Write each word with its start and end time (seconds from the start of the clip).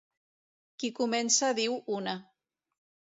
Qui 0.83 0.89
comença 1.01 1.51
diu 1.63 1.77
una. 1.99 2.17